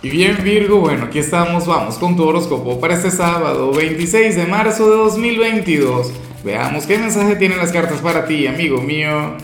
Y 0.00 0.10
bien 0.10 0.36
Virgo, 0.44 0.78
bueno, 0.78 1.06
aquí 1.06 1.18
estamos, 1.18 1.66
vamos 1.66 1.96
con 1.96 2.14
tu 2.14 2.22
horóscopo 2.22 2.78
para 2.78 2.94
este 2.94 3.10
sábado 3.10 3.72
26 3.72 4.36
de 4.36 4.46
marzo 4.46 4.88
de 4.88 4.96
2022. 4.96 6.12
Veamos 6.44 6.86
qué 6.86 6.98
mensaje 6.98 7.34
tienen 7.34 7.58
las 7.58 7.72
cartas 7.72 8.00
para 8.00 8.24
ti, 8.24 8.46
amigo 8.46 8.80
mío. 8.80 9.36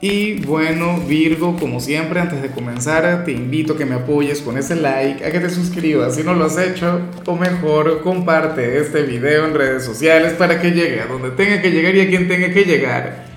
Y 0.00 0.34
bueno, 0.34 1.00
Virgo, 1.00 1.56
como 1.58 1.80
siempre, 1.80 2.20
antes 2.20 2.40
de 2.40 2.50
comenzar, 2.50 3.24
te 3.24 3.32
invito 3.32 3.72
a 3.72 3.76
que 3.76 3.84
me 3.84 3.96
apoyes 3.96 4.40
con 4.40 4.56
ese 4.56 4.76
like, 4.76 5.24
a 5.24 5.32
que 5.32 5.40
te 5.40 5.50
suscribas 5.50 6.14
si 6.14 6.22
no 6.22 6.34
lo 6.34 6.44
has 6.44 6.56
hecho, 6.56 7.00
o 7.26 7.34
mejor, 7.34 8.02
comparte 8.02 8.78
este 8.78 9.02
video 9.02 9.46
en 9.46 9.54
redes 9.54 9.84
sociales 9.84 10.34
para 10.34 10.60
que 10.60 10.70
llegue 10.70 11.00
a 11.00 11.06
donde 11.06 11.30
tenga 11.30 11.60
que 11.60 11.72
llegar 11.72 11.96
y 11.96 12.02
a 12.02 12.08
quien 12.08 12.28
tenga 12.28 12.50
que 12.50 12.62
llegar. 12.62 13.35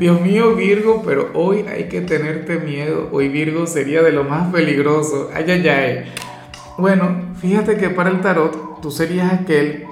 Dios 0.00 0.18
mío, 0.22 0.54
Virgo, 0.54 1.02
pero 1.04 1.28
hoy 1.34 1.66
hay 1.68 1.84
que 1.84 2.00
tenerte 2.00 2.58
miedo. 2.58 3.10
Hoy 3.12 3.28
Virgo 3.28 3.66
sería 3.66 4.00
de 4.00 4.12
lo 4.12 4.24
más 4.24 4.50
peligroso. 4.50 5.28
Ay, 5.34 5.44
ay, 5.50 5.68
ay. 5.68 6.04
Bueno, 6.78 7.34
fíjate 7.38 7.76
que 7.76 7.90
para 7.90 8.08
el 8.08 8.22
tarot 8.22 8.80
tú 8.80 8.90
serías 8.90 9.30
aquel, 9.30 9.84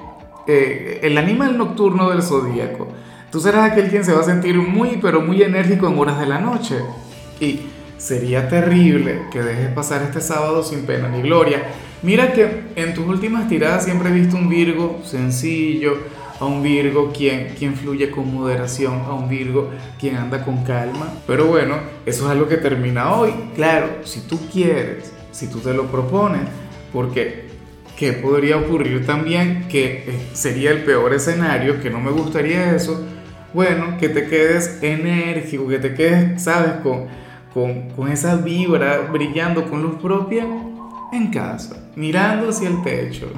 eh, 0.47 1.01
el 1.03 1.15
animal 1.15 1.59
nocturno 1.59 2.09
del 2.09 2.23
zodíaco. 2.23 2.87
Tú 3.31 3.39
serás 3.39 3.71
aquel 3.71 3.89
quien 3.89 4.03
se 4.03 4.11
va 4.11 4.21
a 4.21 4.23
sentir 4.23 4.55
muy, 4.55 4.97
pero 4.99 5.21
muy 5.21 5.43
enérgico 5.43 5.87
en 5.87 5.99
horas 5.99 6.19
de 6.19 6.25
la 6.25 6.39
noche. 6.39 6.77
Y 7.39 7.67
sería 7.99 8.49
terrible 8.49 9.21
que 9.31 9.43
dejes 9.43 9.69
pasar 9.73 10.01
este 10.01 10.21
sábado 10.21 10.63
sin 10.63 10.87
pena 10.87 11.07
ni 11.07 11.21
gloria. 11.21 11.61
Mira 12.01 12.33
que 12.33 12.63
en 12.75 12.95
tus 12.95 13.05
últimas 13.05 13.47
tiradas 13.47 13.85
siempre 13.85 14.09
he 14.09 14.13
visto 14.13 14.37
un 14.37 14.49
Virgo 14.49 15.01
sencillo, 15.03 15.99
a 16.39 16.45
un 16.45 16.63
Virgo 16.63 17.11
quien, 17.11 17.53
quien 17.57 17.75
fluye 17.75 18.09
con 18.09 18.33
moderación, 18.33 19.01
a 19.05 19.13
un 19.13 19.27
Virgo 19.27 19.69
quien 19.99 20.15
anda 20.15 20.43
con 20.43 20.63
calma. 20.63 21.13
Pero 21.27 21.45
bueno, 21.45 21.75
eso 22.05 22.25
es 22.25 22.31
algo 22.31 22.47
que 22.47 22.57
termina 22.57 23.13
hoy. 23.13 23.33
Claro, 23.55 23.87
si 24.03 24.21
tú 24.21 24.39
quieres, 24.51 25.11
si 25.31 25.47
tú 25.47 25.59
te 25.59 25.73
lo 25.73 25.87
propones, 25.87 26.41
porque 26.93 27.49
¿qué 27.97 28.13
podría 28.13 28.57
ocurrir 28.57 29.05
también? 29.05 29.67
Que 29.67 30.05
eh, 30.07 30.19
sería 30.33 30.71
el 30.71 30.83
peor 30.83 31.13
escenario, 31.13 31.81
que 31.81 31.89
no 31.89 31.99
me 31.99 32.11
gustaría 32.11 32.75
eso. 32.75 33.03
Bueno, 33.53 33.97
que 33.99 34.09
te 34.09 34.27
quedes 34.27 34.81
enérgico, 34.81 35.67
que 35.67 35.79
te 35.79 35.93
quedes, 35.93 36.43
¿sabes? 36.43 36.73
Con, 36.83 37.07
con, 37.53 37.89
con 37.89 38.11
esa 38.11 38.37
vibra 38.37 39.09
brillando 39.11 39.69
con 39.69 39.81
luz 39.81 39.95
propia 40.01 40.45
en 41.11 41.31
casa, 41.31 41.89
mirando 41.95 42.49
hacia 42.49 42.69
el 42.69 42.83
techo 42.83 43.31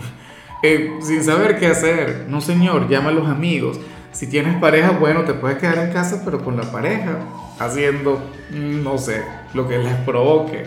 eh, 0.63 0.91
sin 1.01 1.23
saber 1.23 1.59
qué 1.59 1.67
hacer. 1.67 2.25
No, 2.27 2.41
señor, 2.41 2.89
llama 2.89 3.09
a 3.09 3.13
los 3.13 3.27
amigos. 3.27 3.79
Si 4.11 4.27
tienes 4.27 4.57
pareja, 4.59 4.91
bueno, 4.91 5.21
te 5.21 5.33
puedes 5.33 5.57
quedar 5.57 5.77
en 5.79 5.93
casa, 5.93 6.21
pero 6.25 6.43
con 6.43 6.57
la 6.57 6.63
pareja, 6.63 7.19
haciendo, 7.59 8.21
mm, 8.51 8.83
no 8.83 8.97
sé, 8.97 9.23
lo 9.53 9.67
que 9.67 9.77
les 9.77 9.95
provoque. 9.97 10.65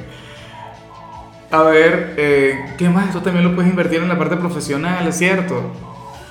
A 1.51 1.63
ver, 1.63 2.15
eh, 2.17 2.65
¿qué 2.79 2.89
más? 2.89 3.09
Esto 3.09 3.23
también 3.23 3.45
lo 3.45 3.55
puedes 3.55 3.71
invertir 3.71 4.01
en 4.01 4.09
la 4.09 4.19
parte 4.19 4.37
profesional, 4.37 5.07
¿es 5.07 5.19
cierto? 5.19 5.61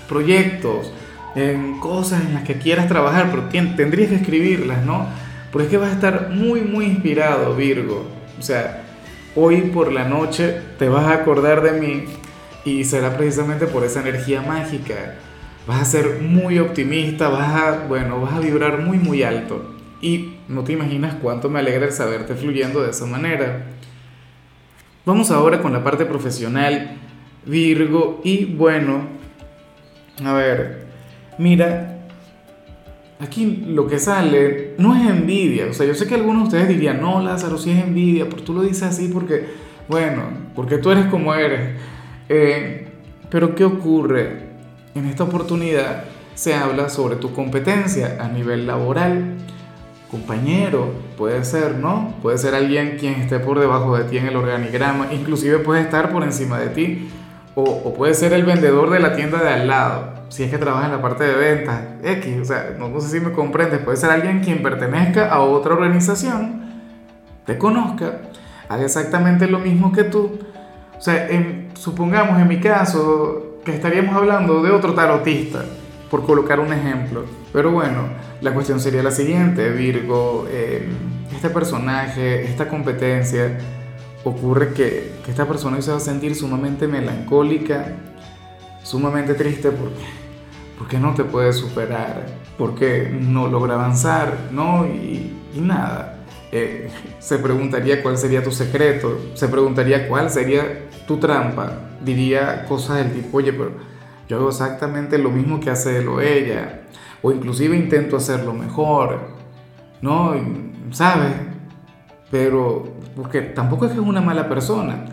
Proyectos, 0.09 0.91
en 1.35 1.79
cosas 1.79 2.21
en 2.21 2.33
las 2.33 2.43
que 2.43 2.55
quieras 2.55 2.87
trabajar, 2.87 3.29
pero 3.29 3.43
tendrías 3.75 4.09
que 4.09 4.15
escribirlas, 4.15 4.83
¿no? 4.83 5.07
Porque 5.51 5.65
es 5.65 5.71
que 5.71 5.77
vas 5.77 5.91
a 5.91 5.93
estar 5.93 6.29
muy, 6.31 6.61
muy 6.61 6.85
inspirado, 6.85 7.55
Virgo. 7.55 8.05
O 8.39 8.41
sea, 8.41 8.83
hoy 9.35 9.61
por 9.61 9.91
la 9.91 10.05
noche 10.05 10.59
te 10.79 10.89
vas 10.89 11.05
a 11.05 11.13
acordar 11.13 11.61
de 11.61 11.79
mí 11.79 12.05
y 12.65 12.83
será 12.83 13.17
precisamente 13.17 13.67
por 13.67 13.83
esa 13.83 14.01
energía 14.01 14.41
mágica. 14.41 15.15
Vas 15.67 15.81
a 15.81 15.85
ser 15.85 16.21
muy 16.21 16.59
optimista, 16.59 17.29
vas 17.29 17.49
a, 17.49 17.85
bueno, 17.87 18.19
vas 18.21 18.33
a 18.33 18.39
vibrar 18.39 18.81
muy, 18.81 18.97
muy 18.97 19.23
alto. 19.23 19.73
Y 20.01 20.35
no 20.49 20.63
te 20.63 20.73
imaginas 20.73 21.15
cuánto 21.21 21.49
me 21.49 21.59
alegra 21.59 21.85
el 21.85 21.93
saberte 21.93 22.35
fluyendo 22.35 22.83
de 22.83 22.91
esa 22.91 23.05
manera. 23.05 23.67
Vamos 25.05 25.31
ahora 25.31 25.61
con 25.61 25.71
la 25.73 25.83
parte 25.83 26.05
profesional, 26.05 26.97
Virgo. 27.45 28.21
Y 28.23 28.45
bueno, 28.45 29.07
a 30.23 30.33
ver, 30.33 30.85
mira, 31.37 32.07
aquí 33.19 33.63
lo 33.67 33.87
que 33.87 33.99
sale 33.99 34.75
no 34.77 34.95
es 34.95 35.09
envidia. 35.09 35.67
O 35.69 35.73
sea, 35.73 35.85
yo 35.85 35.95
sé 35.95 36.07
que 36.07 36.15
algunos 36.15 36.43
de 36.43 36.47
ustedes 36.47 36.67
dirían, 36.67 37.01
no, 37.01 37.21
Lázaro, 37.21 37.57
sí 37.57 37.71
es 37.71 37.83
envidia, 37.83 38.25
pero 38.29 38.43
tú 38.43 38.53
lo 38.53 38.61
dices 38.61 38.83
así 38.83 39.07
porque, 39.07 39.45
bueno, 39.87 40.23
porque 40.55 40.77
tú 40.77 40.91
eres 40.91 41.05
como 41.07 41.33
eres. 41.33 41.77
Eh, 42.29 42.87
pero 43.29 43.55
¿qué 43.55 43.65
ocurre? 43.65 44.53
En 44.95 45.05
esta 45.05 45.23
oportunidad 45.23 46.03
se 46.35 46.53
habla 46.53 46.89
sobre 46.89 47.15
tu 47.15 47.33
competencia 47.33 48.17
a 48.19 48.27
nivel 48.27 48.67
laboral. 48.67 49.35
Compañero, 50.09 50.93
puede 51.17 51.43
ser, 51.43 51.75
¿no? 51.75 52.13
Puede 52.21 52.37
ser 52.37 52.53
alguien 52.53 52.97
quien 52.99 53.15
esté 53.15 53.39
por 53.39 53.59
debajo 53.59 53.97
de 53.97 54.03
ti 54.03 54.17
en 54.17 54.27
el 54.27 54.35
organigrama, 54.35 55.07
inclusive 55.11 55.59
puede 55.59 55.81
estar 55.81 56.11
por 56.11 56.23
encima 56.23 56.59
de 56.59 56.69
ti, 56.69 57.09
o, 57.55 57.93
puede 57.95 58.13
ser 58.13 58.33
el 58.33 58.43
vendedor 58.43 58.91
de 58.91 58.99
la 58.99 59.15
tienda 59.15 59.41
de 59.41 59.49
al 59.49 59.67
lado, 59.67 60.13
si 60.29 60.43
es 60.43 60.51
que 60.51 60.57
trabaja 60.57 60.85
en 60.85 60.91
la 60.91 61.01
parte 61.01 61.23
de 61.23 61.35
ventas, 61.35 61.81
X, 62.03 62.41
o 62.41 62.45
sea, 62.45 62.75
no, 62.77 62.89
no 62.89 62.99
sé 62.99 63.09
si 63.09 63.25
me 63.25 63.31
comprendes, 63.31 63.79
puede 63.79 63.97
ser 63.97 64.11
alguien 64.11 64.41
quien 64.41 64.61
pertenezca 64.61 65.29
a 65.29 65.41
otra 65.41 65.73
organización, 65.73 66.63
te 67.45 67.57
conozca, 67.57 68.21
haga 68.69 68.83
exactamente 68.83 69.47
lo 69.47 69.59
mismo 69.59 69.91
que 69.91 70.03
tú, 70.03 70.39
o 71.03 71.05
sea, 71.05 71.27
supongamos 71.73 72.39
en 72.39 72.47
mi 72.47 72.61
caso 72.61 73.57
que 73.65 73.75
estaríamos 73.75 74.15
hablando 74.15 74.63
de 74.63 74.71
otro 74.71 74.93
tarotista, 74.93 75.65
por 76.09 76.25
colocar 76.25 76.61
un 76.61 76.71
ejemplo. 76.71 77.25
Pero 77.51 77.71
bueno, 77.71 78.03
la 78.39 78.53
cuestión 78.53 78.79
sería 78.79 79.03
la 79.03 79.11
siguiente, 79.11 79.69
Virgo, 79.71 80.47
eh, 80.49 80.87
este 81.35 81.49
personaje, 81.49 82.45
esta 82.45 82.69
competencia, 82.69 83.57
ocurre 84.23 84.71
que, 84.71 85.11
esta 85.27 85.45
persona 85.45 85.81
se 85.81 85.91
va 85.91 85.97
a 85.97 85.99
sentir 85.99 86.35
sumamente 86.35 86.87
melancólica, 86.87 87.85
sumamente 88.81 89.33
triste 89.33 89.71
porque, 89.71 90.05
porque 90.79 90.99
no 90.99 91.13
te 91.15 91.25
puede 91.25 91.51
superar, 91.51 92.27
porque 92.57 93.09
no 93.11 93.49
logra 93.49 93.73
avanzar, 93.73 94.37
¿no? 94.53 94.85
Y 94.85 95.33
nada. 95.53 96.12
Eh, 96.55 96.87
se 97.17 97.39
preguntaría 97.39 98.03
cuál 98.03 98.15
sería 98.15 98.43
tu 98.43 98.51
secreto, 98.51 99.19
se 99.33 99.47
preguntaría 99.47 100.07
cuál 100.07 100.29
sería 100.29 100.87
tu 101.07 101.17
trampa, 101.17 101.79
diría 102.05 102.65
cosas 102.65 102.97
del 102.97 103.11
tipo, 103.11 103.37
oye, 103.37 103.51
pero 103.51 103.71
yo 104.29 104.37
hago 104.37 104.49
exactamente 104.49 105.17
lo 105.17 105.31
mismo 105.31 105.59
que 105.59 105.71
hace 105.71 105.97
él 105.97 106.09
ella, 106.21 106.83
o 107.23 107.31
inclusive 107.31 107.75
intento 107.75 108.17
hacerlo 108.17 108.53
mejor, 108.53 109.29
¿no? 109.99 110.35
¿Sabes? 110.91 111.31
Pero, 112.29 112.83
porque 113.15 113.41
tampoco 113.41 113.85
es 113.85 113.93
que 113.93 113.97
es 113.97 114.05
una 114.05 114.21
mala 114.21 114.47
persona, 114.47 115.05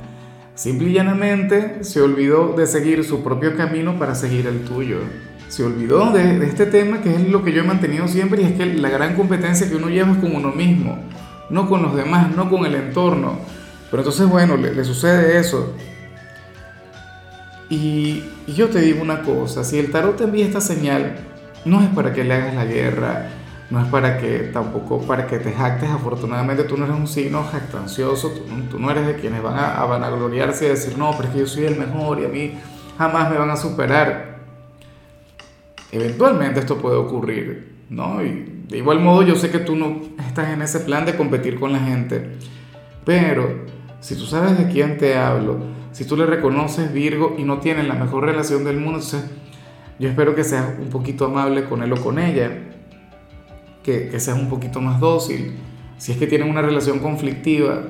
simple 0.54 0.90
y 0.90 0.92
llanamente 0.92 1.84
se 1.84 2.02
olvidó 2.02 2.52
de 2.52 2.66
seguir 2.66 3.02
su 3.02 3.24
propio 3.24 3.56
camino 3.56 3.98
para 3.98 4.14
seguir 4.14 4.46
el 4.46 4.60
tuyo. 4.66 4.98
Se 5.48 5.64
olvidó 5.64 6.12
de, 6.12 6.38
de 6.38 6.46
este 6.46 6.66
tema 6.66 7.00
que 7.00 7.14
es 7.14 7.28
lo 7.28 7.42
que 7.42 7.52
yo 7.52 7.62
he 7.62 7.66
mantenido 7.66 8.06
siempre 8.08 8.42
y 8.42 8.44
es 8.44 8.52
que 8.52 8.66
la 8.66 8.90
gran 8.90 9.16
competencia 9.16 9.70
que 9.70 9.76
uno 9.76 9.88
lleva 9.88 10.12
es 10.12 10.18
con 10.18 10.36
uno 10.36 10.52
mismo 10.52 10.98
no 11.50 11.68
con 11.68 11.82
los 11.82 11.94
demás, 11.94 12.34
no 12.34 12.48
con 12.48 12.64
el 12.64 12.74
entorno. 12.74 13.38
Pero 13.90 14.02
entonces, 14.02 14.28
bueno, 14.28 14.56
le, 14.56 14.84
sucede 14.84 15.38
eso. 15.38 15.74
Y, 17.68 18.24
yo 18.46 18.68
te 18.68 18.80
digo 18.80 19.02
una 19.02 19.22
cosa, 19.22 19.62
si 19.62 19.78
el 19.78 19.90
tarot 19.92 20.16
te 20.16 20.24
envía 20.24 20.46
esta 20.46 20.60
señal, 20.60 21.18
no 21.64 21.80
es 21.80 21.88
para 21.88 22.12
que 22.12 22.24
le 22.24 22.34
hagas 22.34 22.54
la 22.54 22.64
guerra, 22.64 23.28
no 23.70 23.80
es 23.80 23.86
para 23.86 24.18
que 24.18 24.50
tampoco 24.52 25.02
para 25.02 25.28
que 25.28 25.38
te 25.38 25.52
jactes, 25.52 25.88
afortunadamente 25.88 26.64
tú 26.64 26.76
no 26.76 26.84
eres 26.84 26.96
un 26.96 27.06
signo 27.06 27.44
jactancioso, 27.44 28.32
tú, 28.70 28.78
no 28.78 28.90
eres 28.90 29.06
de 29.06 29.14
quienes 29.14 29.40
van 29.40 29.56
a, 29.56 29.80
a, 29.80 29.84
vanagloriarse 29.86 30.66
y 30.66 30.68
decir, 30.70 30.98
no, 30.98 31.12
pero 31.12 31.28
es 31.28 31.34
que 31.34 31.40
yo 31.40 31.46
soy 31.46 31.66
el 31.66 31.76
mejor 31.76 32.20
y 32.20 32.24
a 32.24 32.28
mí 32.28 32.54
jamás 32.98 33.30
me 33.30 33.38
van 33.38 33.50
a 33.50 33.56
superar. 33.56 34.40
Eventualmente 35.92 36.58
esto 36.58 36.76
puede 36.78 36.96
ocurrir, 36.96 37.69
¿no? 37.90 38.24
Y 38.24 38.64
de 38.68 38.78
igual 38.78 39.00
modo, 39.00 39.22
yo 39.22 39.34
sé 39.34 39.50
que 39.50 39.58
tú 39.58 39.76
no 39.76 40.00
estás 40.26 40.50
en 40.50 40.62
ese 40.62 40.80
plan 40.80 41.04
de 41.04 41.16
competir 41.16 41.60
con 41.60 41.72
la 41.72 41.80
gente, 41.80 42.36
pero 43.04 43.66
si 44.00 44.14
tú 44.14 44.24
sabes 44.24 44.56
de 44.56 44.72
quién 44.72 44.96
te 44.96 45.18
hablo, 45.18 45.58
si 45.92 46.04
tú 46.04 46.16
le 46.16 46.24
reconoces 46.24 46.92
Virgo 46.92 47.34
y 47.36 47.42
no 47.42 47.58
tienen 47.58 47.88
la 47.88 47.94
mejor 47.94 48.24
relación 48.24 48.64
del 48.64 48.76
mundo, 48.76 49.00
entonces 49.00 49.24
yo 49.98 50.08
espero 50.08 50.34
que 50.34 50.44
seas 50.44 50.78
un 50.80 50.88
poquito 50.88 51.26
amable 51.26 51.64
con 51.64 51.82
él 51.82 51.92
o 51.92 52.00
con 52.00 52.18
ella, 52.18 52.50
que, 53.82 54.08
que 54.08 54.20
seas 54.20 54.38
un 54.38 54.48
poquito 54.48 54.80
más 54.80 55.00
dócil. 55.00 55.56
Si 55.98 56.12
es 56.12 56.18
que 56.18 56.26
tienen 56.26 56.48
una 56.48 56.62
relación 56.62 57.00
conflictiva, 57.00 57.82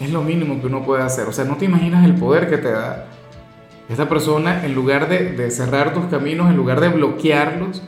es 0.00 0.10
lo 0.10 0.22
mínimo 0.22 0.60
que 0.60 0.66
uno 0.66 0.84
puede 0.84 1.02
hacer. 1.02 1.28
O 1.28 1.32
sea, 1.32 1.44
no 1.44 1.56
te 1.56 1.64
imaginas 1.66 2.04
el 2.04 2.14
poder 2.14 2.50
que 2.50 2.58
te 2.58 2.70
da. 2.70 3.06
Esta 3.88 4.08
persona, 4.08 4.64
en 4.64 4.74
lugar 4.74 5.08
de, 5.08 5.32
de 5.32 5.50
cerrar 5.50 5.94
tus 5.94 6.06
caminos, 6.06 6.50
en 6.50 6.56
lugar 6.56 6.80
de 6.80 6.88
bloquearlos, 6.90 7.82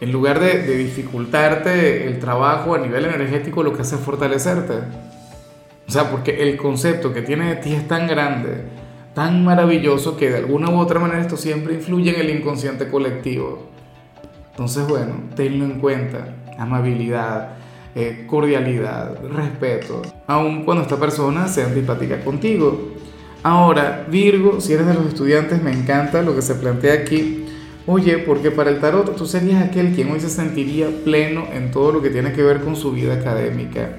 en 0.00 0.12
lugar 0.12 0.40
de, 0.40 0.76
dificultarte 0.76 2.06
el 2.06 2.18
trabajo 2.18 2.74
a 2.74 2.78
nivel 2.78 3.04
energético, 3.04 3.62
lo 3.62 3.74
que 3.74 3.82
hace 3.82 3.96
es 3.96 4.00
fortalecerte. 4.00 4.74
O 5.86 5.92
sea, 5.92 6.10
porque 6.10 6.42
el 6.42 6.56
concepto 6.56 7.12
que 7.12 7.22
tiene 7.22 7.54
de 7.54 7.56
ti 7.56 7.74
es 7.74 7.86
tan 7.86 8.06
grande, 8.06 8.62
tan 9.14 9.44
maravilloso, 9.44 10.16
que 10.16 10.30
de 10.30 10.38
alguna 10.38 10.70
u 10.70 10.78
otra 10.78 11.00
manera 11.00 11.20
esto 11.20 11.36
siempre 11.36 11.74
influye 11.74 12.14
en 12.14 12.20
el 12.20 12.30
inconsciente 12.30 12.88
colectivo. 12.88 13.68
Entonces, 14.50 14.86
bueno, 14.88 15.14
tenlo 15.36 15.64
en 15.64 15.80
cuenta. 15.80 16.34
Amabilidad, 16.58 17.56
eh, 17.94 18.24
cordialidad, 18.26 19.18
respeto, 19.24 20.02
aun 20.26 20.64
cuando 20.64 20.82
esta 20.82 20.96
persona 20.96 21.48
sea 21.48 21.66
antipática 21.66 22.22
contigo. 22.22 22.92
Ahora, 23.42 24.06
Virgo, 24.08 24.60
si 24.60 24.74
eres 24.74 24.86
de 24.86 24.94
los 24.94 25.06
estudiantes, 25.06 25.62
me 25.62 25.72
encanta 25.72 26.22
lo 26.22 26.34
que 26.34 26.42
se 26.42 26.54
plantea 26.54 26.94
aquí. 26.94 27.46
Oye, 27.86 28.18
porque 28.18 28.50
para 28.50 28.70
el 28.70 28.80
tarot 28.80 29.16
tú 29.16 29.26
serías 29.26 29.62
aquel 29.62 29.94
quien 29.94 30.10
hoy 30.10 30.20
se 30.20 30.28
sentiría 30.28 30.88
pleno 31.04 31.46
en 31.52 31.70
todo 31.70 31.92
lo 31.92 32.02
que 32.02 32.10
tiene 32.10 32.32
que 32.32 32.42
ver 32.42 32.60
con 32.60 32.76
su 32.76 32.92
vida 32.92 33.14
académica. 33.14 33.90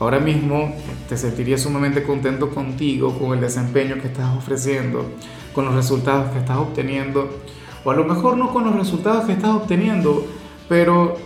Ahora 0.00 0.20
mismo 0.20 0.74
te 1.08 1.16
sentirías 1.16 1.62
sumamente 1.62 2.02
contento 2.02 2.50
contigo, 2.50 3.18
con 3.18 3.32
el 3.34 3.40
desempeño 3.40 3.96
que 4.00 4.06
estás 4.06 4.36
ofreciendo, 4.36 5.04
con 5.52 5.64
los 5.64 5.74
resultados 5.74 6.30
que 6.30 6.38
estás 6.38 6.56
obteniendo, 6.56 7.28
o 7.84 7.90
a 7.90 7.94
lo 7.94 8.04
mejor 8.04 8.36
no 8.36 8.52
con 8.52 8.64
los 8.64 8.76
resultados 8.76 9.24
que 9.24 9.32
estás 9.32 9.50
obteniendo, 9.50 10.26
pero 10.68 11.16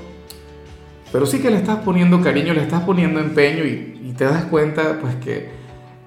pero 1.12 1.26
sí 1.26 1.40
que 1.40 1.50
le 1.50 1.58
estás 1.58 1.80
poniendo 1.80 2.22
cariño, 2.22 2.54
le 2.54 2.62
estás 2.62 2.84
poniendo 2.84 3.20
empeño 3.20 3.64
y, 3.64 3.90
te 4.16 4.24
das 4.24 4.44
cuenta 4.44 4.98
pues 5.00 5.14
que, 5.16 5.48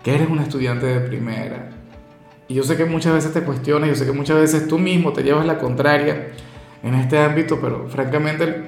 que, 0.03 0.13
eres 0.13 0.30
un 0.30 0.38
estudiante 0.38 0.86
de 0.86 1.00
primera. 1.00 1.75
Y 2.47 2.53
yo 2.53 2.63
sé 2.63 2.77
que 2.77 2.86
muchas 2.86 3.13
veces 3.13 3.33
te 3.33 3.42
cuestionas, 3.42 3.89
yo 3.89 3.95
sé 3.95 4.06
que 4.06 4.12
muchas 4.12 4.38
veces 4.38 4.68
tú 4.68 4.77
mismo 4.77 5.13
te 5.13 5.24
llevas 5.24 5.45
la 5.45 5.57
contraria 5.57 6.30
en 6.83 6.94
este 6.94 7.18
ámbito, 7.18 7.59
pero 7.59 7.88
francamente 7.89 8.63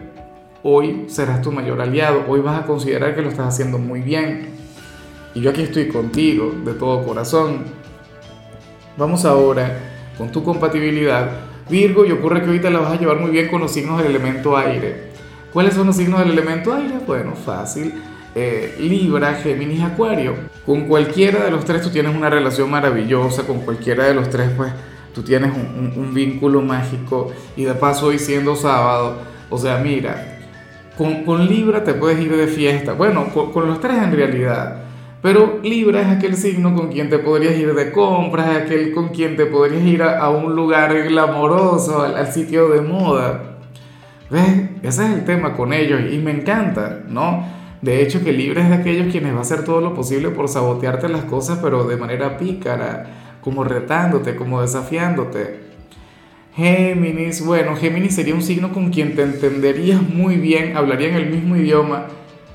hoy 0.64 1.06
serás 1.08 1.42
tu 1.42 1.52
mayor 1.52 1.80
aliado, 1.82 2.26
hoy 2.28 2.40
vas 2.40 2.64
a 2.64 2.66
considerar 2.66 3.16
que 3.16 3.22
lo 3.22 3.30
estás 3.30 3.48
haciendo 3.48 3.78
muy 3.78 4.02
bien. 4.02 4.50
Y 5.36 5.42
yo 5.42 5.52
aquí 5.52 5.62
estoy 5.62 5.88
contigo, 5.90 6.52
de 6.66 6.74
todo 6.74 7.06
corazón. 7.06 7.66
Vamos 8.98 9.24
ahora 9.26 9.78
con 10.18 10.32
tu 10.32 10.44
compatibilidad. 10.44 11.30
Virgo, 11.70 12.06
y 12.06 12.12
ocurre 12.12 12.40
que 12.40 12.48
ahorita 12.48 12.72
la 12.72 12.80
vas 12.80 12.94
a 12.94 13.00
llevar 13.00 13.20
muy 13.20 13.30
bien 13.30 13.48
con 13.50 13.62
los 13.62 13.72
signos 13.72 14.02
del 14.02 14.08
elemento 14.08 14.58
aire. 14.58 15.12
¿Cuáles 15.54 15.76
son 15.76 15.86
los 15.88 15.98
signos 15.98 16.20
del 16.22 16.32
elemento 16.32 16.74
aire? 16.74 16.96
Bueno, 17.06 17.36
fácil. 17.36 17.94
Eh, 18.36 18.76
Libra, 18.80 19.34
Géminis, 19.36 19.82
Acuario. 19.82 20.36
Con 20.66 20.88
cualquiera 20.88 21.46
de 21.46 21.52
los 21.52 21.66
tres 21.66 21.82
tú 21.82 21.90
tienes 21.90 22.16
una 22.16 22.30
relación 22.30 22.70
maravillosa, 22.70 23.48
con 23.48 23.62
cualquiera 23.62 24.06
de 24.06 24.14
los 24.14 24.30
tres 24.30 24.52
pues 24.56 24.72
tú 25.18 25.24
tienes 25.24 25.52
un, 25.52 26.14
vínculo 26.14 26.62
mágico 26.62 27.32
y 27.56 27.64
de 27.64 27.74
paso 27.74 28.06
hoy 28.06 28.20
siendo 28.20 28.56
sábado, 28.56 29.18
o 29.50 29.58
sea, 29.58 29.80
mira, 29.80 30.38
con, 30.96 31.48
Libra 31.48 31.84
te 31.84 31.96
puedes 31.96 32.20
ir 32.20 32.38
de 32.38 32.46
fiesta, 32.46 32.94
bueno, 32.94 33.26
con, 33.34 33.68
los 33.68 33.82
tres 33.82 33.98
en 33.98 34.12
realidad, 34.12 34.84
pero 35.24 35.60
Libra 35.64 36.02
es 36.02 36.18
aquel 36.18 36.36
signo 36.36 36.76
con 36.76 36.92
quien 36.92 37.10
te 37.10 37.18
podrías 37.18 37.58
ir 37.58 37.74
de 37.74 37.92
compras, 37.92 38.48
es 38.52 38.58
aquel 38.66 38.94
con 38.94 39.10
quien 39.10 39.36
te 39.36 39.48
podrías 39.48 39.82
ir 39.86 40.04
a, 40.04 40.30
un 40.30 40.56
lugar 40.56 40.94
glamoroso, 41.08 42.04
al 42.04 42.32
sitio 42.32 42.70
de 42.70 42.82
moda. 42.82 43.58
¿Ves? 44.30 44.70
Ese 44.84 45.04
es 45.06 45.12
el 45.14 45.26
tema 45.26 45.54
con 45.54 45.74
ellos 45.74 46.02
y 46.12 46.20
me 46.20 46.30
encanta, 46.30 47.00
¿no? 47.08 47.44
De 47.88 48.02
hecho, 48.02 48.22
que 48.22 48.34
Libra 48.34 48.64
es 48.64 48.70
de 48.70 48.76
aquellos 48.76 49.10
quienes 49.14 49.34
va 49.34 49.38
a 49.38 49.44
hacer 49.44 49.64
todo 49.64 49.80
lo 49.80 49.94
posible 49.94 50.30
por 50.30 50.50
sabotearte 50.50 51.08
las 51.08 51.24
cosas, 51.24 51.60
pero 51.64 51.86
de 51.86 51.96
manera 51.96 52.38
pícara, 52.38 53.38
como 53.40 53.64
retándote, 53.64 54.36
como 54.36 54.62
desafiándote. 54.62 55.62
Géminis, 56.54 57.46
bueno, 57.46 57.78
Géminis 57.78 58.14
sería 58.14 58.36
un 58.36 58.42
signo 58.42 58.74
con 58.74 58.90
quien 58.90 59.16
te 59.16 59.24
entenderías 59.24 60.02
muy 60.02 60.36
bien, 60.36 60.76
hablarían 60.76 61.16
el 61.16 61.30
mismo 61.30 61.56
idioma, 61.56 62.08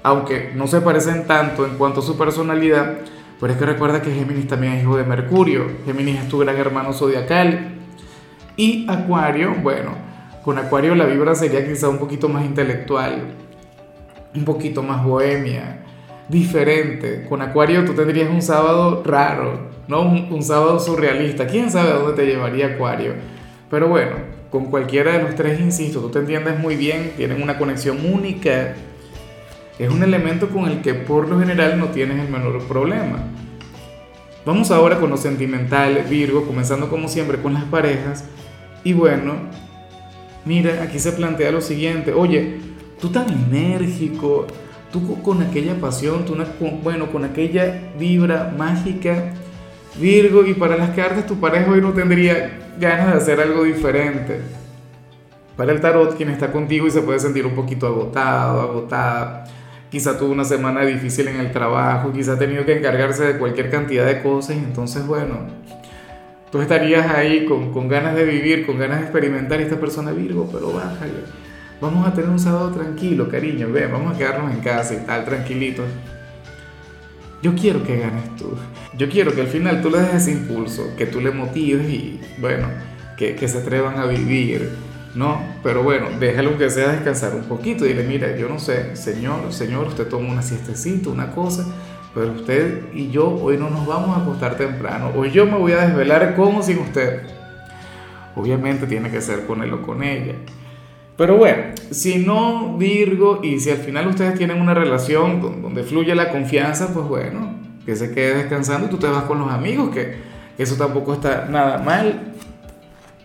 aunque 0.03 0.53
no 0.55 0.67
se 0.67 0.83
parecen 0.83 1.27
tanto 1.27 1.65
en 1.65 1.79
cuanto 1.79 2.01
a 2.01 2.03
su 2.03 2.19
personalidad, 2.19 2.99
pero 3.41 3.55
es 3.55 3.59
que 3.59 3.65
recuerda 3.65 4.03
que 4.03 4.13
Géminis 4.13 4.49
también 4.49 4.75
es 4.75 4.83
hijo 4.83 4.99
de 4.99 5.05
Mercurio, 5.05 5.65
Géminis 5.87 6.21
es 6.21 6.29
tu 6.29 6.41
gran 6.41 6.59
hermano 6.59 6.93
zodiacal. 6.93 7.79
Y 8.59 8.85
Acuario, 8.87 9.55
bueno, 9.63 9.93
con 10.45 10.59
Acuario 10.59 10.95
la 10.95 11.07
vibra 11.07 11.35
sería 11.35 11.67
quizá 11.67 11.89
un 11.89 11.97
poquito 11.97 12.29
más 12.29 12.45
intelectual, 12.45 13.33
un 14.35 14.45
poquito 14.45 14.83
más 14.83 15.05
bohemia, 15.05 15.85
diferente. 16.29 17.27
Con 17.29 17.43
Acuario 17.43 17.85
tú 17.85 17.95
tendrías 17.95 18.31
un 18.31 18.43
sábado 18.43 19.03
raro, 19.05 19.71
¿no? 19.89 20.03
Un, 20.03 20.43
sábado 20.43 20.79
surrealista. 20.79 21.47
¿Quién 21.47 21.71
sabe 21.71 21.91
a 21.91 21.95
dónde 21.95 22.15
te 22.15 22.27
llevaría 22.27 22.69
Acuario? 22.69 23.15
Pero 23.71 23.89
bueno, 23.89 24.17
con 24.51 24.67
cualquiera 24.67 25.13
de 25.13 25.23
los 25.23 25.35
tres, 25.35 25.61
insisto, 25.61 26.01
tú 26.01 26.11
te 26.11 26.21
entiendes 26.21 26.59
muy 26.59 26.77
bien, 26.77 27.13
tienen 27.17 27.43
una 27.43 27.59
conexión 27.59 27.99
única. 28.13 28.75
Es 29.79 29.91
un 29.91 30.03
elemento 30.03 30.49
con 30.49 30.67
el 30.67 30.83
que 30.83 30.95
por 30.95 31.29
lo 31.29 31.39
general 31.39 31.79
no 31.79 31.87
tienes 31.87 32.19
el 32.19 32.29
menor 32.29 32.63
problema. 32.69 33.25
Vamos 34.45 34.71
ahora 34.71 34.99
con 34.99 35.11
lo 35.11 35.17
sentimental, 35.17 36.05
Virgo, 36.09 36.47
comenzando 36.47 36.89
como 36.89 37.09
siempre 37.09 37.39
con 37.39 37.55
las 37.55 37.65
parejas. 37.65 38.25
Y 38.85 38.93
bueno, 38.93 39.35
Mira, 40.45 40.83
aquí 40.83 40.99
se 40.99 41.13
plantea 41.13 41.53
lo 41.53 41.61
siguiente, 41.61 42.13
oye, 42.13 42.57
tú 43.03 43.09
tan 43.09 43.29
enérgico, 43.29 44.47
tú 44.93 45.21
con 45.23 45.43
aquella 45.43 45.75
pasión, 45.75 46.25
tú 46.25 46.37
bueno, 46.85 47.11
con 47.11 47.25
aquella 47.25 47.93
vibra 47.99 48.55
mágica, 48.57 49.35
Virgo, 50.01 50.47
y 50.47 50.55
para 50.55 50.77
las 50.77 50.91
cartas 50.91 51.27
tu 51.27 51.39
pareja 51.39 51.71
hoy 51.71 51.81
no 51.81 51.93
tendría 51.93 52.61
ganas 52.79 53.09
de 53.09 53.13
hacer 53.15 53.41
algo 53.41 53.65
diferente. 53.65 54.41
Para 55.57 55.73
el 55.73 55.81
tarot, 55.81 56.17
quien 56.17 56.31
está 56.31 56.53
contigo 56.53 56.87
y 56.87 56.93
se 56.93 57.03
puede 57.03 57.19
sentir 57.19 57.45
un 57.45 57.57
poquito 57.57 57.89
agotado, 57.89 58.61
agotada, 58.61 59.45
quizá 59.91 60.17
tuvo 60.17 60.31
una 60.33 60.45
semana 60.45 60.83
difícil 60.83 61.27
en 61.27 61.41
el 61.41 61.51
trabajo, 61.51 62.13
quizá 62.13 62.35
ha 62.35 62.39
tenido 62.39 62.65
que 62.65 62.79
encargarse 62.79 63.25
de 63.25 63.39
cualquier 63.39 63.69
cantidad 63.69 64.07
de 64.07 64.23
cosas, 64.23 64.57
y 64.57 64.61
entonces, 64.61 65.05
bueno, 65.07 65.63
Tú 66.53 66.61
estarías 66.61 67.11
ahí 67.11 67.47
con, 67.47 67.73
con, 67.73 67.89
ganas 67.89 68.15
de 68.15 68.27
vivir, 68.27 68.67
con 68.67 68.79
ganas 68.79 68.99
de 68.99 69.05
experimentar 69.05 69.59
esta 69.63 69.81
persona 69.81 70.11
Virgo, 70.11 70.47
pero 70.53 70.71
bájale. 70.71 71.25
Vamos 71.81 72.07
a 72.07 72.13
tener 72.15 72.31
un 72.31 72.39
sábado 72.39 72.71
tranquilo, 72.71 73.29
cariño. 73.29 73.71
Ven, 73.71 73.91
vamos 73.91 74.15
a 74.15 74.19
quedarnos 74.19 74.53
en 74.53 74.61
casa 74.61 74.95
y 74.95 75.07
tal, 75.07 75.25
tranquilitos. 75.25 75.87
Yo 77.43 77.55
quiero 77.55 77.83
que 77.83 77.99
ganes 77.99 78.37
tú. 78.37 78.57
Yo 78.97 79.09
quiero 79.09 79.35
que 79.35 79.41
al 79.41 79.49
final 79.49 79.83
tú 79.83 79.91
le 79.91 79.99
des 79.99 80.15
ese 80.15 80.33
impulso, 80.33 80.95
que 80.97 81.07
tú 81.07 81.21
le 81.21 81.33
motives 81.33 81.89
y, 81.89 82.21
bueno, 82.39 82.69
que, 83.17 83.35
que 83.35 83.49
se 83.49 83.59
atrevan 83.59 83.99
a 83.99 84.07
vivir, 84.07 84.71
¿no? 85.17 85.41
Pero 85.63 85.83
bueno, 85.83 86.07
déjalo 86.21 86.51
aunque 86.51 86.71
sea 86.71 86.93
descansar 86.93 87.35
un 87.35 87.45
poquito. 87.45 87.85
Dile, 87.85 88.05
mira, 88.05 88.37
yo 88.37 88.49
no 88.49 88.61
sé, 88.61 88.95
señor, 88.95 89.53
señor, 89.53 89.89
usted 89.89 90.07
toma 90.07 90.31
una 90.31 90.43
siestecita, 90.43 91.11
una 91.11 91.33
cosa 91.33 91.67
pero 92.15 92.33
usted 92.33 92.93
y 92.93 93.11
yo 93.11 93.29
hoy 93.29 93.57
no 93.57 93.71
nos 93.71 93.87
vamos 93.87 94.17
a 94.17 94.23
acostar 94.23 94.57
temprano. 94.57 95.13
Hoy 95.15 95.31
yo 95.31 95.47
me 95.47 95.57
voy 95.57 95.73
a 95.73 95.87
desvelar 95.87 96.35
como 96.37 96.63
sin 96.63 96.79
usted. 96.79 97.23
Obviamente 98.37 98.87
tiene 98.87 99.11
que 99.11 99.21
ser 99.21 99.47
con 99.47 99.63
él 99.63 99.73
o 99.73 99.83
con 99.83 100.03
ella. 100.03 100.35
Pero 101.23 101.37
bueno, 101.37 101.63
si 101.93 102.19
no 102.19 102.77
Virgo 102.77 103.43
y 103.45 103.61
si 103.61 103.71
al 103.71 103.77
final 103.77 104.09
ustedes 104.09 104.37
tienen 104.37 104.61
una 104.61 104.75
relación 104.75 105.63
donde 105.63 105.85
fluye 105.85 106.17
la 106.17 106.31
confianza, 106.31 106.93
pues 106.93 107.07
bueno, 107.07 107.61
que 107.87 107.95
se 107.95 108.11
quede 108.11 108.39
descansando 108.39 108.89
y 108.89 108.91
tú 108.91 108.97
te 108.97 109.07
vas 109.07 109.23
con 109.23 109.39
los 109.39 109.49
amigos, 109.49 109.91
que, 109.91 110.17
eso 110.59 110.75
tampoco 110.75 111.15
está 111.15 111.47
nada 111.49 111.79
mal. 111.79 112.35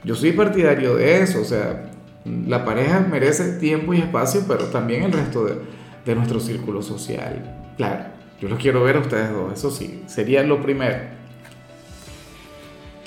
Yo 0.04 0.14
soy 0.14 0.32
partidario 0.34 0.94
de 0.94 1.24
eso, 1.24 1.42
o 1.42 1.44
sea, 1.44 1.90
la 2.24 2.66
pareja 2.66 3.00
merece 3.00 3.54
tiempo 3.54 3.96
y 3.96 3.98
espacio, 3.98 4.44
pero 4.48 4.66
también 4.66 5.02
el 5.02 5.14
resto 5.14 5.46
de, 5.46 5.56
de 6.06 6.16
nuestro 6.16 6.40
círculo 6.40 6.84
social. 6.84 7.72
Claro. 7.78 8.12
Yo 8.40 8.48
los 8.48 8.60
quiero 8.60 8.84
ver 8.84 8.98
a 8.98 9.00
ustedes 9.00 9.32
dos, 9.32 9.54
eso 9.54 9.72
sí, 9.72 10.04
sería 10.06 10.44
lo 10.44 10.62
primero. 10.62 10.98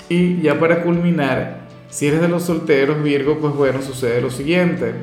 Y 0.09 0.41
ya 0.41 0.59
para 0.59 0.83
culminar, 0.83 1.60
si 1.91 2.07
eres 2.07 2.21
de 2.21 2.29
los 2.29 2.43
solteros, 2.43 3.03
Virgo, 3.03 3.37
pues 3.37 3.53
bueno, 3.53 3.81
sucede 3.81 4.21
lo 4.21 4.31
siguiente. 4.31 4.93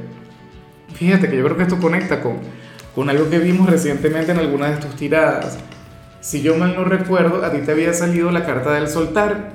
Fíjate 0.94 1.28
que 1.28 1.36
yo 1.36 1.44
creo 1.44 1.56
que 1.58 1.64
esto 1.64 1.78
conecta 1.78 2.22
con, 2.22 2.38
con 2.94 3.10
algo 3.10 3.28
que 3.28 3.38
vimos 3.38 3.68
recientemente 3.68 4.32
en 4.32 4.38
alguna 4.38 4.70
de 4.70 4.78
tus 4.78 4.96
tiradas. 4.96 5.58
Si 6.20 6.40
yo 6.40 6.56
mal 6.56 6.74
no 6.74 6.84
recuerdo, 6.84 7.44
a 7.44 7.52
ti 7.52 7.58
te 7.58 7.72
había 7.72 7.92
salido 7.92 8.30
la 8.30 8.46
carta 8.46 8.72
del 8.72 8.88
soltar. 8.88 9.52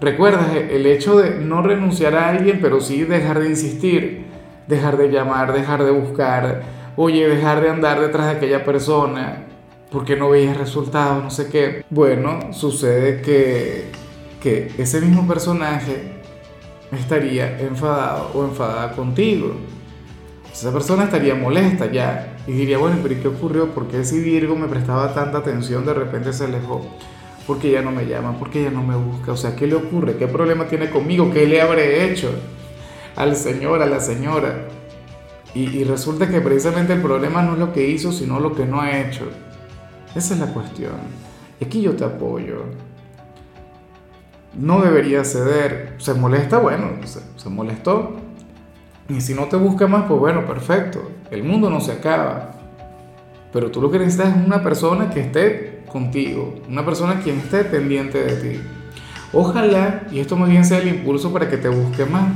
¿Recuerdas 0.00 0.54
el 0.54 0.86
hecho 0.86 1.18
de 1.18 1.40
no 1.40 1.62
renunciar 1.62 2.14
a 2.14 2.28
alguien, 2.28 2.60
pero 2.62 2.80
sí 2.80 3.02
dejar 3.02 3.40
de 3.40 3.48
insistir, 3.48 4.26
dejar 4.68 4.98
de 4.98 5.08
llamar, 5.08 5.52
dejar 5.52 5.82
de 5.82 5.90
buscar, 5.90 6.62
oye, 6.94 7.28
dejar 7.28 7.60
de 7.60 7.70
andar 7.70 8.00
detrás 8.00 8.26
de 8.26 8.32
aquella 8.32 8.64
persona, 8.64 9.46
porque 9.90 10.14
no 10.14 10.30
veías 10.30 10.56
resultados, 10.56 11.24
no 11.24 11.30
sé 11.30 11.48
qué. 11.48 11.84
Bueno, 11.90 12.52
sucede 12.52 13.20
que, 13.20 13.86
que 14.40 14.70
ese 14.78 15.00
mismo 15.00 15.26
personaje 15.26 16.16
estaría 16.92 17.60
enfadado 17.60 18.30
o 18.34 18.44
enfadada 18.44 18.92
contigo. 18.92 19.54
Esa 20.52 20.72
persona 20.72 21.04
estaría 21.04 21.34
molesta 21.34 21.90
ya 21.90 22.36
y 22.46 22.52
diría, 22.52 22.78
bueno, 22.78 22.96
pero 23.02 23.20
¿qué 23.20 23.28
ocurrió? 23.28 23.74
¿Por 23.74 23.88
qué 23.88 24.04
si 24.04 24.20
Virgo 24.20 24.56
me 24.56 24.68
prestaba 24.68 25.12
tanta 25.12 25.38
atención 25.38 25.84
de 25.84 25.94
repente 25.94 26.32
se 26.32 26.44
alejó? 26.44 26.86
¿Por 27.46 27.58
qué 27.58 27.72
ya 27.72 27.82
no 27.82 27.92
me 27.92 28.06
llama? 28.06 28.38
¿Por 28.38 28.50
qué 28.50 28.64
ya 28.64 28.70
no 28.70 28.82
me 28.82 28.96
busca? 28.96 29.32
O 29.32 29.36
sea, 29.36 29.54
¿qué 29.54 29.66
le 29.66 29.74
ocurre? 29.74 30.16
¿Qué 30.16 30.26
problema 30.26 30.66
tiene 30.66 30.90
conmigo? 30.90 31.30
¿Qué 31.32 31.46
le 31.46 31.60
habré 31.60 32.10
hecho 32.10 32.30
al 33.14 33.36
señor, 33.36 33.82
a 33.82 33.86
la 33.86 34.00
señora? 34.00 34.68
Y, 35.54 35.84
resulta 35.84 36.28
que 36.28 36.42
precisamente 36.42 36.92
el 36.92 37.00
problema 37.00 37.40
no 37.40 37.54
es 37.54 37.58
lo 37.58 37.72
que 37.72 37.88
hizo, 37.88 38.12
sino 38.12 38.40
lo 38.40 38.54
que 38.54 38.66
no 38.66 38.80
ha 38.82 39.00
hecho. 39.00 39.24
Esa 40.14 40.34
es 40.34 40.40
la 40.40 40.52
cuestión. 40.52 40.92
Y 41.58 41.64
aquí 41.64 41.80
yo 41.80 41.96
te 41.96 42.04
apoyo. 42.04 42.64
No 44.58 44.80
debería 44.80 45.24
ceder. 45.24 45.94
Se 45.98 46.14
molesta, 46.14 46.58
bueno, 46.58 46.90
se, 47.04 47.48
molestó. 47.50 48.16
Y 49.08 49.20
si 49.20 49.34
no 49.34 49.44
te 49.44 49.56
busca 49.56 49.86
más, 49.86 50.04
pues 50.06 50.18
bueno, 50.18 50.46
perfecto. 50.46 51.10
El 51.30 51.44
mundo 51.44 51.68
no 51.70 51.80
se 51.80 51.92
acaba. 51.92 52.52
Pero 53.52 53.70
tú 53.70 53.80
lo 53.80 53.90
que 53.90 53.98
necesitas 53.98 54.36
es 54.36 54.46
una 54.46 54.62
persona 54.62 55.10
que 55.10 55.20
esté 55.20 55.84
contigo, 55.90 56.56
una 56.68 56.84
persona 56.84 57.20
quien 57.20 57.38
esté 57.38 57.64
pendiente 57.64 58.22
de 58.22 58.36
ti. 58.36 58.60
Ojalá, 59.32 60.02
y 60.10 60.20
esto 60.20 60.36
más 60.36 60.48
bien 60.48 60.64
sea 60.64 60.78
el 60.78 60.88
impulso 60.88 61.32
para 61.32 61.48
que 61.48 61.56
te 61.56 61.68
busque 61.68 62.04
más, 62.04 62.32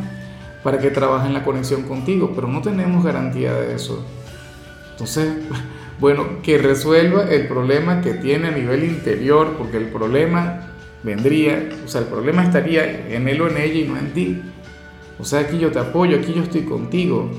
para 0.63 0.79
que 0.79 0.91
trabaje 0.91 1.27
en 1.27 1.35
la 1.35 1.45
conexión 1.45 1.83
contigo, 1.83 2.33
pero 2.35 2.47
no 2.49 2.63
tenemos 2.63 3.05
garantía 3.05 3.55
de 3.55 3.75
eso. 3.75 4.05
Entonces, 4.93 5.35
bueno, 6.01 6.25
que 6.43 6.59
resuelva 6.59 7.25
el 7.25 7.49
problema 7.49 8.01
que 8.01 8.15
tiene 8.15 8.49
a 8.49 8.51
nivel 8.53 8.85
interior, 8.85 9.57
porque 9.59 9.79
el 9.79 9.87
problema 9.87 10.70
vendría, 11.03 11.69
o 11.85 11.89
sea, 11.89 12.03
el 12.03 12.07
problema 12.07 12.45
estaría 12.45 13.09
en 13.09 13.29
él 13.29 13.41
o 13.41 13.49
en 13.49 13.57
ella 13.57 13.81
y 13.81 13.89
no 13.89 13.97
en 13.97 14.13
ti. 14.13 14.43
O 15.19 15.25
sea, 15.25 15.41
aquí 15.41 15.59
yo 15.59 15.71
te 15.71 15.79
apoyo, 15.79 16.19
aquí 16.19 16.33
yo 16.33 16.43
estoy 16.43 16.63
contigo. 16.63 17.31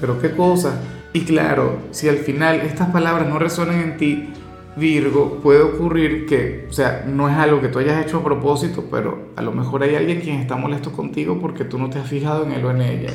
Pero 0.00 0.20
qué 0.20 0.32
cosa. 0.32 0.80
Y 1.12 1.20
claro, 1.20 1.78
si 1.90 2.08
al 2.08 2.18
final 2.18 2.60
estas 2.60 2.90
palabras 2.90 3.28
no 3.28 3.38
resuenan 3.38 3.80
en 3.80 3.96
ti, 3.96 4.28
Virgo, 4.76 5.40
puede 5.42 5.62
ocurrir 5.62 6.26
que, 6.26 6.66
o 6.68 6.72
sea, 6.72 7.04
no 7.06 7.30
es 7.30 7.36
algo 7.36 7.62
que 7.62 7.68
tú 7.68 7.78
hayas 7.78 8.04
hecho 8.04 8.18
a 8.18 8.24
propósito, 8.24 8.84
pero 8.90 9.30
a 9.34 9.40
lo 9.40 9.52
mejor 9.52 9.82
hay 9.82 9.94
alguien 9.94 10.20
quien 10.20 10.36
está 10.36 10.56
molesto 10.56 10.92
contigo 10.92 11.38
porque 11.40 11.64
tú 11.64 11.78
no 11.78 11.88
te 11.88 11.98
has 11.98 12.06
fijado 12.06 12.44
en 12.44 12.52
él 12.52 12.64
o 12.64 12.70
en 12.70 12.82
ella. 12.82 13.10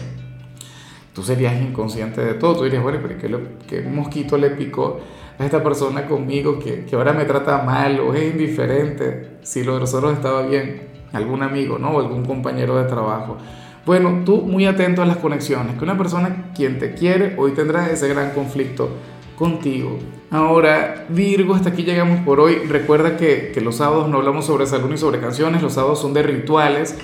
Tú 1.14 1.24
serías 1.24 1.62
inconsciente 1.62 2.22
de 2.22 2.36
todo, 2.36 2.58
tú 2.58 2.64
dirías, 2.64 2.84
bueno, 2.84 3.00
pero 3.02 3.18
¿qué, 3.20 3.82
qué 3.82 3.90
mosquito 3.90 4.38
le 4.38 4.52
picó 4.52 5.00
a 5.38 5.46
esta 5.46 5.62
persona 5.62 6.06
conmigo 6.06 6.58
que, 6.58 6.86
que, 6.86 6.96
ahora 6.96 7.12
me 7.12 7.26
trata 7.26 7.64
mal 7.64 8.00
o 8.00 8.14
es 8.14 8.32
indiferente 8.32 9.38
si 9.42 9.64
lo 9.64 9.74
de 9.74 9.82
nosotros 9.82 10.14
estaba 10.14 10.44
bien? 10.44 10.90
Algún 11.12 11.44
amigo, 11.44 11.78
¿no? 11.78 11.92
O 11.92 12.00
algún 12.00 12.24
compañero 12.24 12.78
de 12.78 12.86
trabajo. 12.86 13.38
Bueno, 13.86 14.22
tú 14.24 14.38
muy 14.44 14.66
atento 14.66 15.02
a 15.02 15.06
las 15.06 15.18
conexiones, 15.18 15.76
que 15.76 15.84
una 15.84 15.98
persona 15.98 16.52
quien 16.56 16.80
te 16.80 16.94
quiere 16.94 17.36
hoy 17.38 17.52
tendrá 17.52 17.90
ese 17.90 18.08
gran 18.08 18.30
conflicto 18.32 18.90
contigo. 19.36 19.98
Ahora, 20.30 21.08
Virgo, 21.10 21.56
hasta 21.56 21.70
aquí 21.70 21.84
llegamos 21.84 22.22
por 22.22 22.40
hoy. 22.40 22.58
Recuerda 22.70 23.18
que, 23.18 23.52
que 23.54 23.60
los 23.60 23.78
sábados 23.78 24.08
no 24.08 24.20
hablamos 24.20 24.46
sobre 24.46 24.66
salud 24.66 24.90
ni 24.90 24.98
sobre 24.98 25.20
canciones, 25.20 25.62
los 25.62 25.74
sábados 25.74 26.00
son 26.00 26.14
de 26.14 26.24
rituales. 26.24 26.96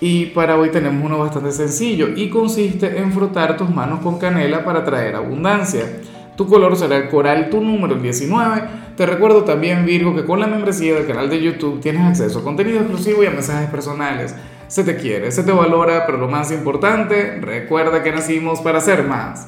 Y 0.00 0.26
para 0.26 0.56
hoy 0.56 0.70
tenemos 0.70 1.04
uno 1.04 1.18
bastante 1.18 1.52
sencillo 1.52 2.08
y 2.16 2.30
consiste 2.30 2.98
en 2.98 3.12
frotar 3.12 3.56
tus 3.58 3.68
manos 3.68 4.00
con 4.00 4.18
canela 4.18 4.64
para 4.64 4.82
traer 4.82 5.14
abundancia. 5.14 5.84
Tu 6.36 6.46
color 6.46 6.74
será 6.74 6.96
el 6.96 7.10
coral, 7.10 7.50
tu 7.50 7.60
número 7.60 7.94
el 7.94 8.00
19. 8.02 8.62
Te 8.96 9.04
recuerdo 9.04 9.44
también, 9.44 9.84
Virgo, 9.84 10.14
que 10.14 10.24
con 10.24 10.40
la 10.40 10.46
membresía 10.46 10.94
del 10.94 11.06
canal 11.06 11.28
de 11.28 11.42
YouTube 11.42 11.80
tienes 11.80 12.02
acceso 12.02 12.38
a 12.38 12.42
contenido 12.42 12.78
exclusivo 12.78 13.22
y 13.22 13.26
a 13.26 13.30
mensajes 13.30 13.68
personales. 13.68 14.34
Se 14.66 14.84
te 14.84 14.96
quiere, 14.96 15.30
se 15.32 15.42
te 15.42 15.52
valora, 15.52 16.06
pero 16.06 16.16
lo 16.16 16.28
más 16.28 16.50
importante, 16.50 17.38
recuerda 17.42 18.02
que 18.02 18.10
nacimos 18.10 18.60
para 18.60 18.80
ser 18.80 19.04
más. 19.04 19.38